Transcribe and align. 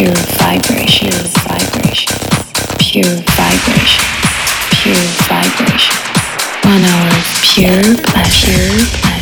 Pure 0.00 0.14
vibration, 0.40 1.10
Pure 1.10 1.28
vibration, 1.44 2.16
pure 2.78 3.20
vibration, 3.36 4.04
pure 4.80 5.06
vibration. 5.28 5.96
One 6.64 6.82
hour 6.88 7.08
of 7.20 7.26
pure 7.44 7.84
pleasure, 8.08 8.80
pleasure. 8.96 9.19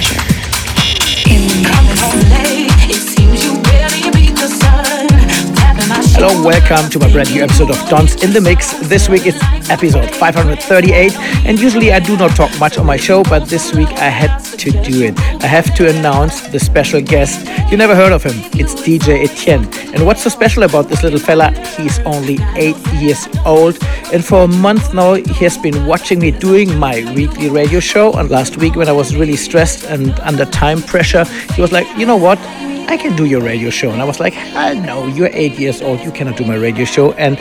Hello, 6.20 6.42
welcome 6.42 6.90
to 6.90 6.98
my 6.98 7.08
brand 7.12 7.30
new 7.30 7.44
episode 7.44 7.70
of 7.70 7.76
Dance 7.88 8.24
in 8.24 8.32
the 8.32 8.40
Mix. 8.40 8.72
This 8.88 9.08
week 9.08 9.24
it's 9.24 9.38
episode 9.70 10.10
538, 10.16 11.16
and 11.46 11.60
usually 11.60 11.92
I 11.92 12.00
do 12.00 12.16
not 12.16 12.32
talk 12.32 12.50
much 12.58 12.76
on 12.76 12.86
my 12.86 12.96
show, 12.96 13.22
but 13.22 13.44
this 13.44 13.72
week 13.72 13.88
I 13.90 14.08
had 14.08 14.36
to 14.58 14.72
do 14.82 15.04
it. 15.04 15.16
I 15.44 15.46
have 15.46 15.76
to 15.76 15.88
announce 15.88 16.40
the 16.48 16.58
special 16.58 17.00
guest. 17.00 17.46
You 17.70 17.76
never 17.76 17.94
heard 17.94 18.10
of 18.10 18.24
him. 18.24 18.34
It's 18.58 18.74
DJ 18.74 19.30
Etienne. 19.30 19.72
And 19.94 20.04
what's 20.04 20.24
so 20.24 20.28
special 20.28 20.64
about 20.64 20.88
this 20.88 21.04
little 21.04 21.20
fella? 21.20 21.52
He's 21.76 22.00
only 22.00 22.38
eight 22.56 22.76
years 22.94 23.28
old, 23.46 23.78
and 24.12 24.24
for 24.24 24.42
a 24.42 24.48
month 24.48 24.92
now 24.92 25.14
he 25.14 25.44
has 25.44 25.56
been 25.56 25.86
watching 25.86 26.18
me 26.18 26.32
doing 26.32 26.76
my 26.80 26.96
weekly 27.14 27.48
radio 27.48 27.78
show. 27.78 28.12
And 28.14 28.28
last 28.28 28.56
week, 28.56 28.74
when 28.74 28.88
I 28.88 28.92
was 28.92 29.14
really 29.14 29.36
stressed 29.36 29.84
and 29.84 30.18
under 30.18 30.46
time 30.46 30.82
pressure, 30.82 31.26
he 31.54 31.62
was 31.62 31.70
like, 31.70 31.86
you 31.96 32.06
know 32.06 32.16
what? 32.16 32.40
I 32.88 32.96
can 32.96 33.14
do 33.16 33.26
your 33.26 33.42
radio 33.42 33.68
show. 33.68 33.90
And 33.90 34.00
I 34.00 34.04
was 34.04 34.18
like, 34.18 34.32
hell 34.32 34.74
no, 34.74 35.06
you're 35.08 35.28
eight 35.34 35.58
years 35.58 35.82
old, 35.82 36.00
you 36.00 36.10
cannot 36.10 36.38
do 36.38 36.44
my 36.44 36.54
radio 36.54 36.86
show. 36.86 37.12
And 37.12 37.38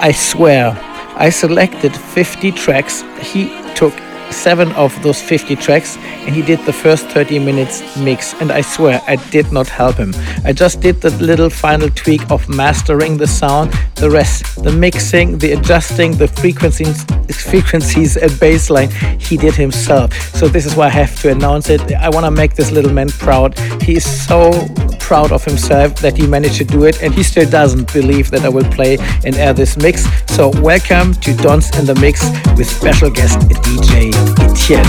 I 0.00 0.12
swear, 0.12 0.72
I 1.16 1.28
selected 1.28 1.94
50 1.94 2.50
tracks. 2.52 3.02
He 3.20 3.48
took 3.74 3.92
seven 4.30 4.72
of 4.72 4.90
those 5.02 5.20
50 5.20 5.56
tracks 5.56 5.96
and 5.96 6.34
he 6.34 6.42
did 6.42 6.58
the 6.66 6.72
first 6.72 7.06
30 7.08 7.38
minutes 7.38 7.96
mix. 7.96 8.34
And 8.40 8.50
i 8.50 8.60
swear 8.60 9.02
i 9.06 9.16
did 9.30 9.52
not 9.52 9.68
help 9.68 9.96
him. 9.96 10.14
I 10.44 10.52
just 10.52 10.80
did 10.80 11.00
the 11.00 11.10
little 11.22 11.50
final 11.50 11.88
tweak 11.90 12.30
of 12.30 12.48
mastering 12.48 13.16
the 13.16 13.26
sound 13.26 13.72
the 13.96 14.10
rest 14.10 14.62
the 14.62 14.72
mixing 14.72 15.38
the 15.38 15.52
adjusting 15.52 16.12
the 16.16 16.28
frequencies 16.28 17.04
frequencies 17.30 18.16
and 18.16 18.30
bassline 18.32 18.90
he 19.20 19.36
did 19.36 19.54
himself. 19.54 20.12
So 20.34 20.48
this 20.48 20.66
is 20.66 20.74
why 20.76 20.86
i 20.86 20.90
have 20.90 21.18
to 21.22 21.30
announce 21.30 21.70
it. 21.70 21.80
I 21.94 22.08
want 22.08 22.24
to 22.24 22.30
make 22.30 22.54
this 22.54 22.70
little 22.70 22.92
man 22.92 23.08
proud. 23.08 23.58
He 23.82 23.96
is 23.96 24.04
so 24.04 24.52
proud 25.00 25.30
of 25.30 25.44
himself 25.44 25.94
that 26.00 26.16
he 26.16 26.26
managed 26.26 26.56
to 26.56 26.64
do 26.64 26.84
it 26.84 27.00
and 27.02 27.14
he 27.14 27.22
still 27.22 27.48
doesn't 27.48 27.92
believe 27.92 28.28
that 28.32 28.42
i 28.42 28.48
will 28.48 28.68
play 28.72 28.98
and 29.24 29.36
air 29.36 29.52
this 29.52 29.76
mix. 29.76 30.06
So 30.34 30.50
welcome 30.60 31.14
to 31.14 31.34
dance 31.34 31.76
in 31.78 31.86
the 31.86 31.94
mix 31.96 32.24
with 32.56 32.68
special 32.68 33.10
guest 33.10 33.38
dj 33.38 34.15
Etienne. 34.40 34.86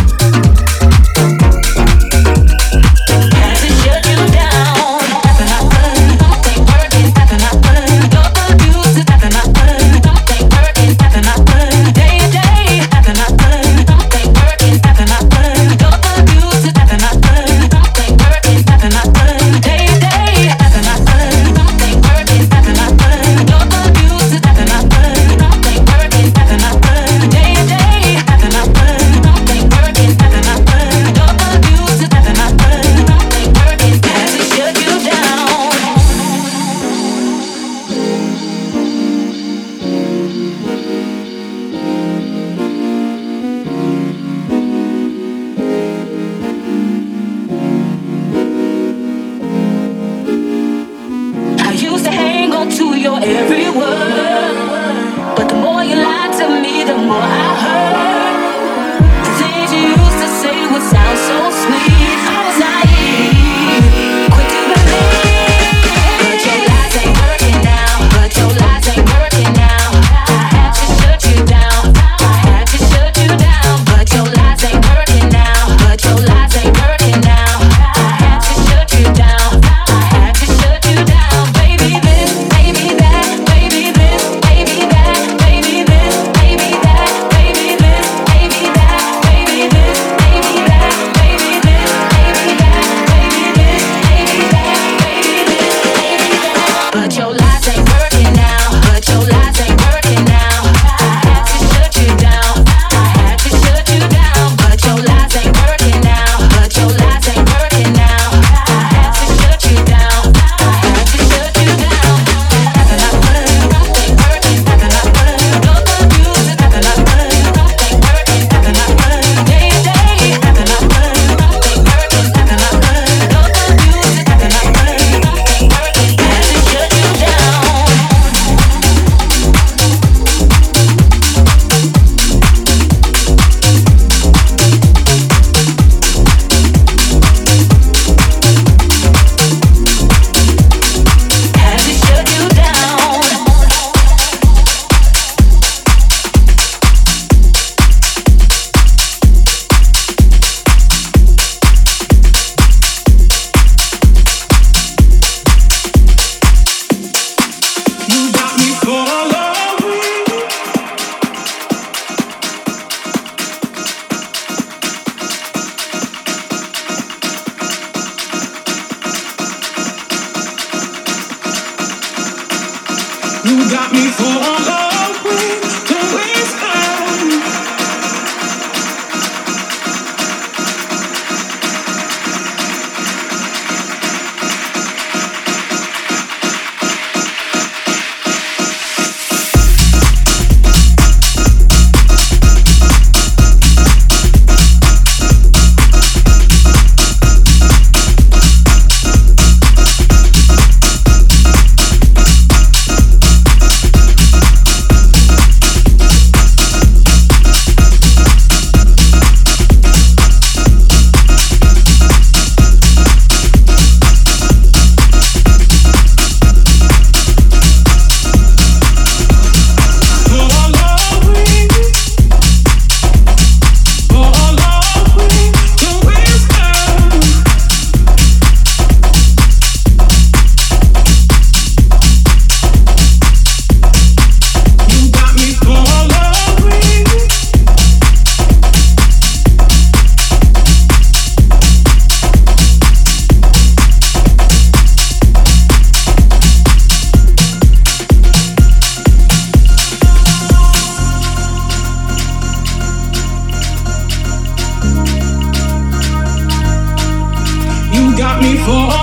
for 258.68 258.97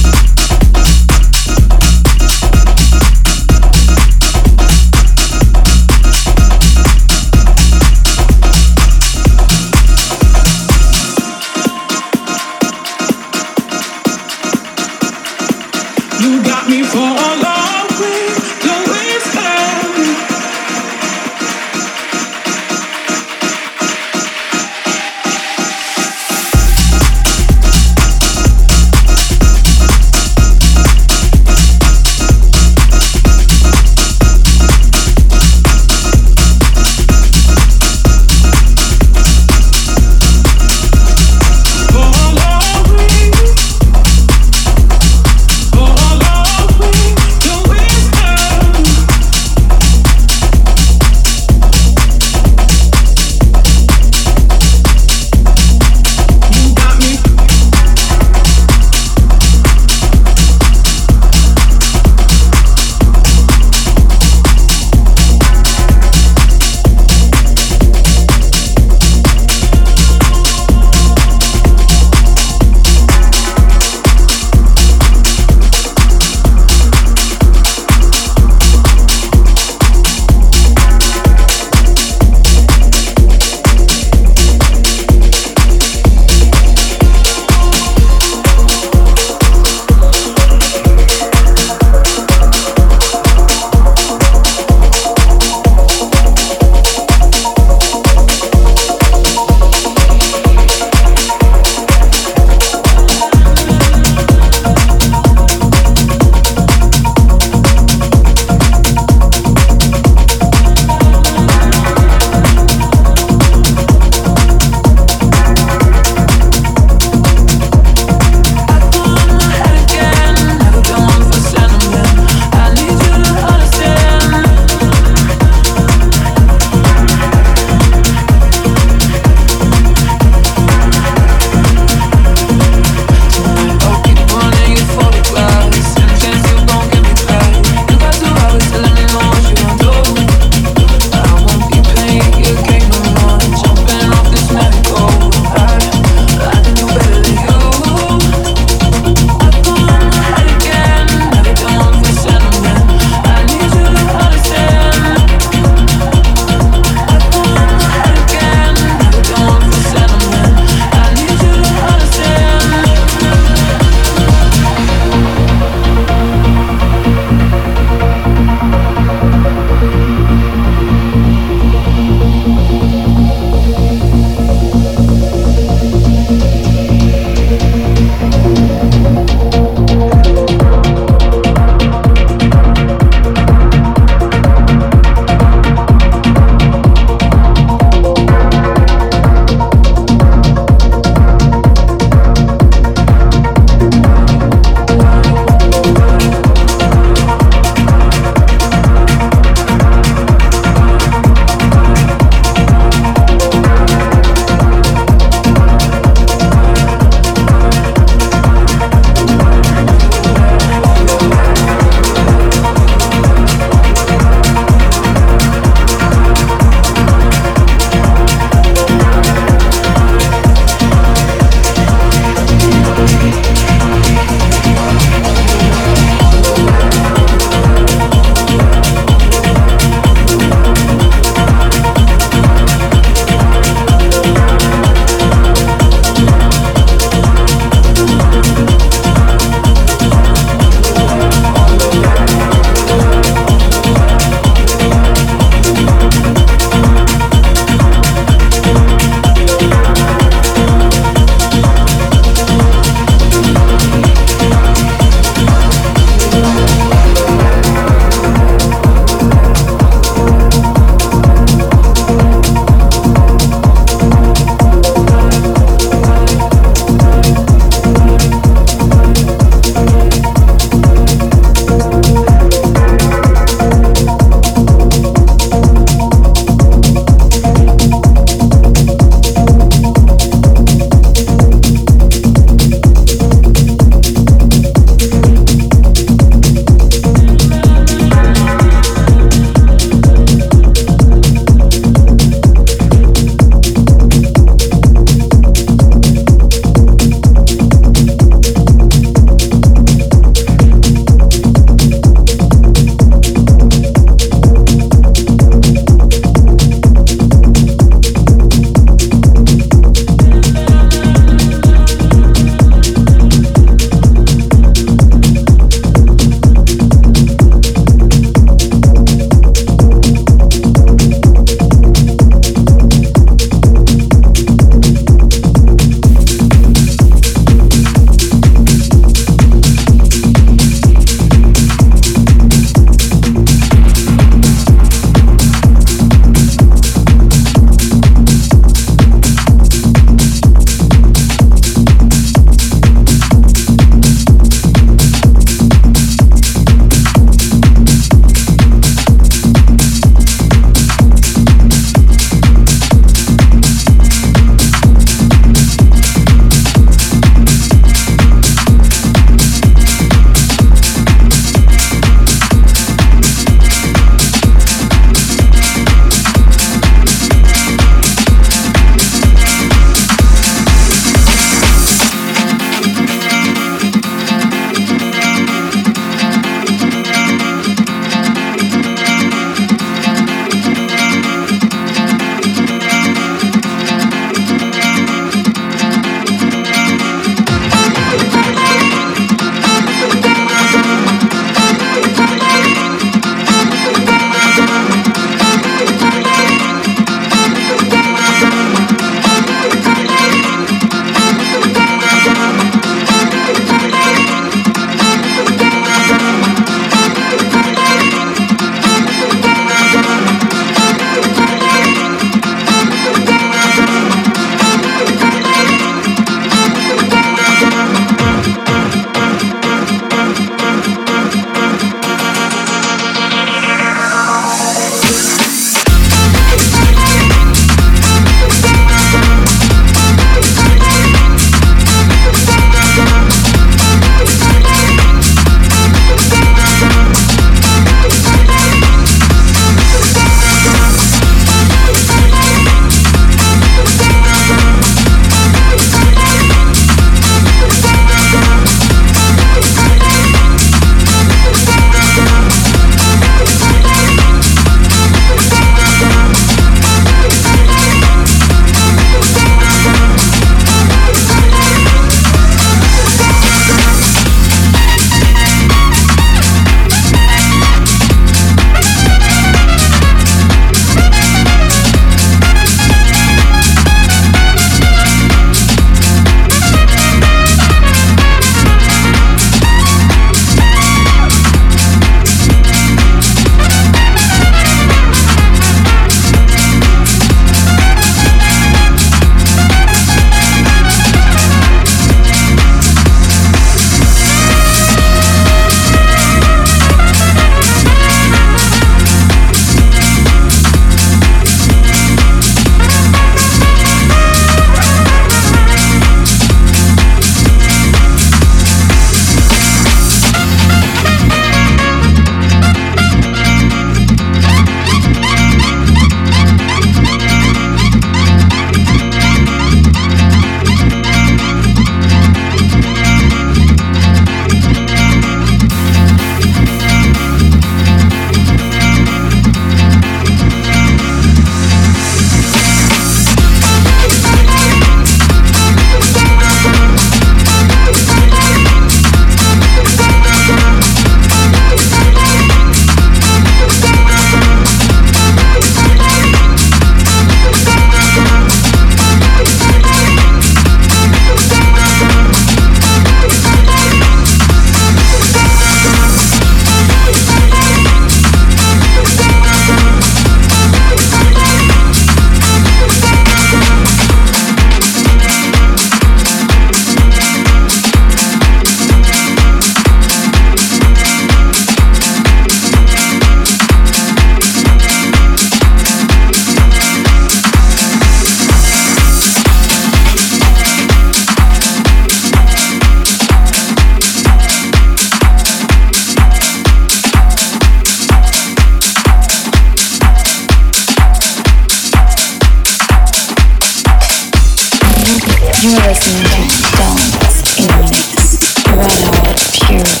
balance 596.81 597.59
in 597.59 597.67
the 597.67 597.83
mix, 597.93 598.65
one 598.65 598.89
hour 599.05 599.29
of 599.29 599.51
pure 599.53 600.00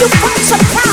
you 0.00 0.08
find 0.08 0.40
some 0.46 0.58
time. 0.60 0.89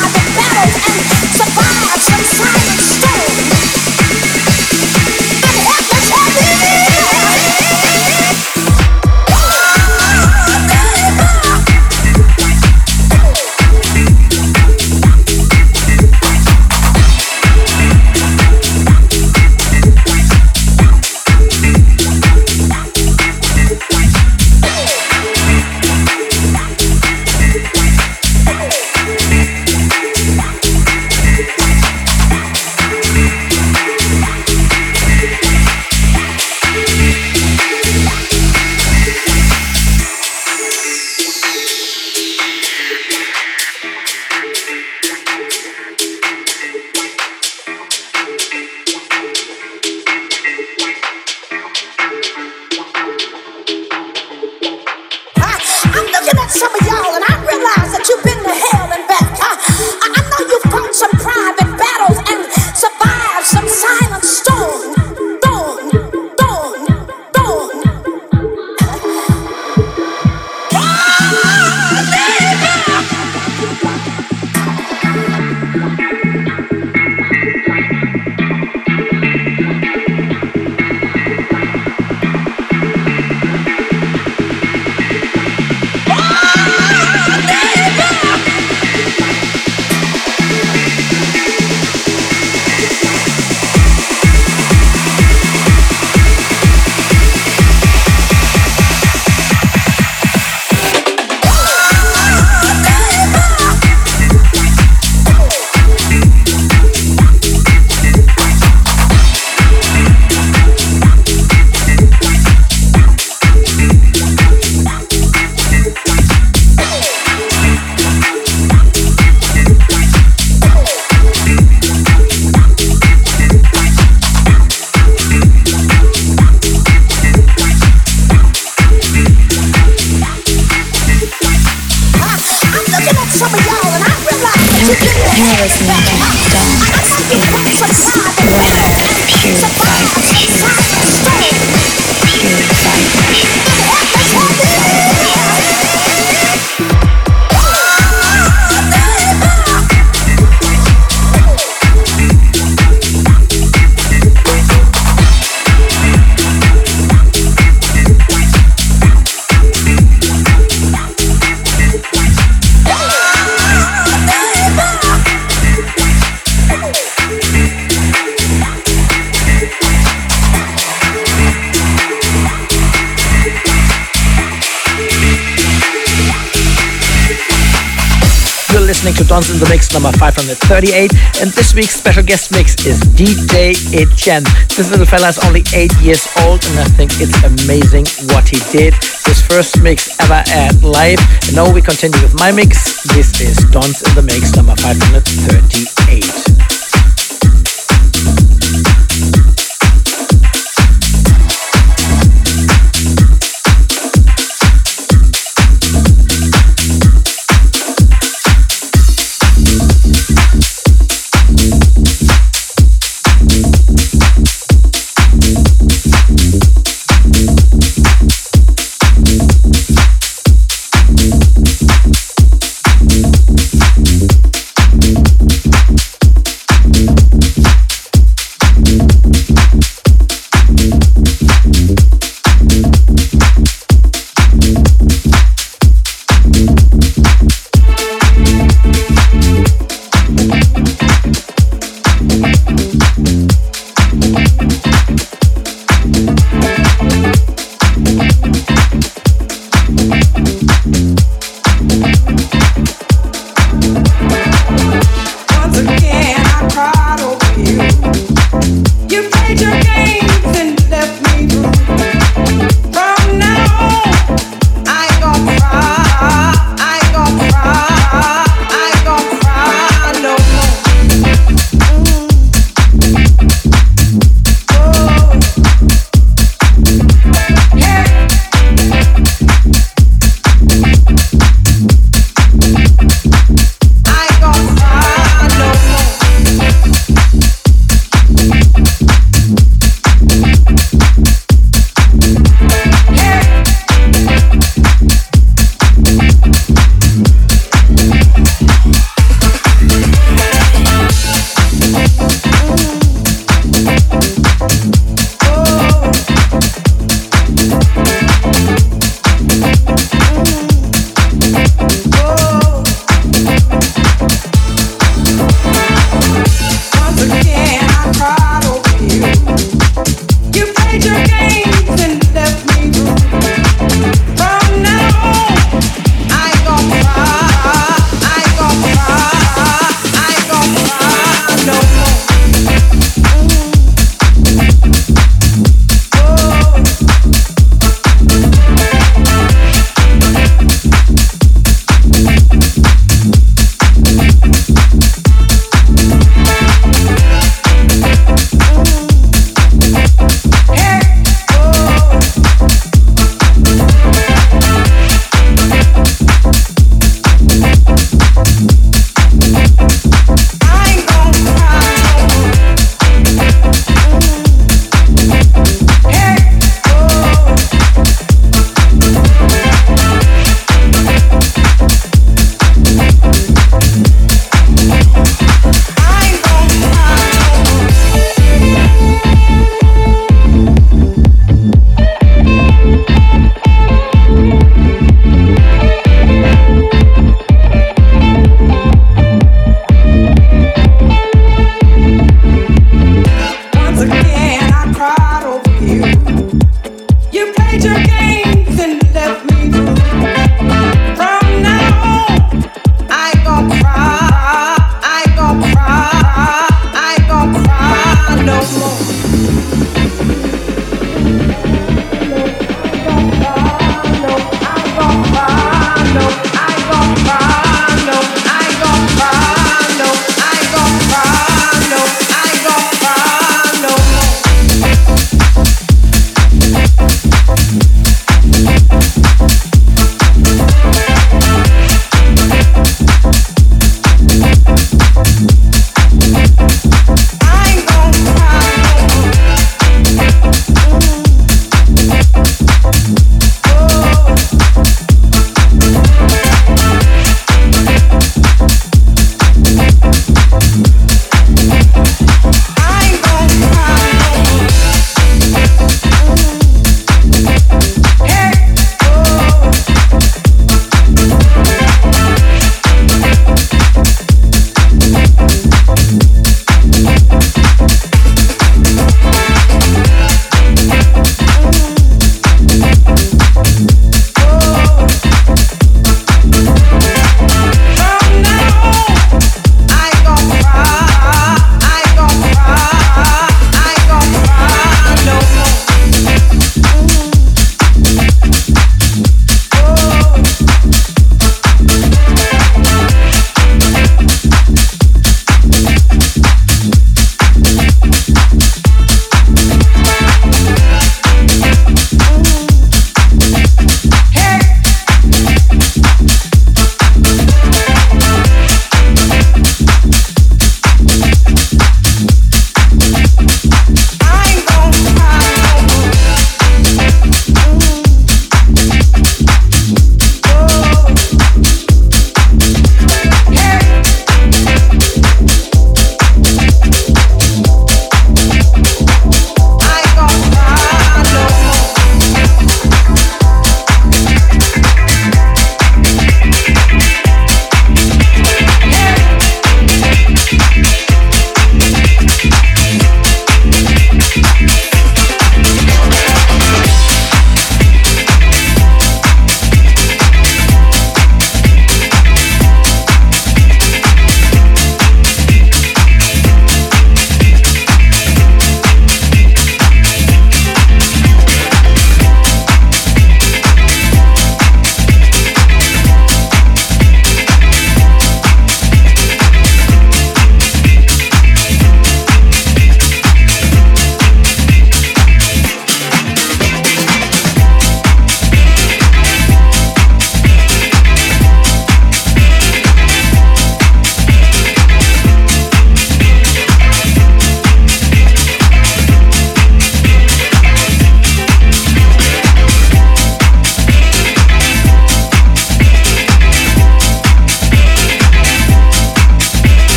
Number 180.07 180.19
538, 180.19 181.11
and 181.41 181.51
this 181.51 181.73
week's 181.73 181.95
special 181.95 182.23
guest 182.23 182.51
mix 182.51 182.85
is 182.85 182.99
DJ 183.19 183.75
Etienne. 183.91 184.43
This 184.75 184.89
little 184.89 185.05
fella 185.05 185.27
is 185.27 185.39
only 185.39 185.63
8 185.73 185.91
years 185.99 186.27
old, 186.43 186.63
and 186.65 186.79
I 186.79 186.85
think 186.95 187.11
it's 187.19 187.35
amazing 187.43 188.05
what 188.31 188.47
he 188.47 188.59
did. 188.71 188.93
His 189.25 189.41
first 189.41 189.81
mix 189.81 190.17
ever 190.21 190.43
at 190.47 190.81
live. 190.81 191.19
And 191.47 191.55
now 191.55 191.73
we 191.73 191.81
continue 191.81 192.21
with 192.21 192.35
my 192.35 192.51
mix. 192.51 193.03
This 193.15 193.41
is 193.41 193.57
Dons 193.71 194.01
in 194.01 194.15
the 194.15 194.21
Mix 194.21 194.55
number 194.55 194.75
538. 194.75 196.66